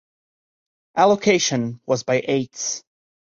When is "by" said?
2.01-2.23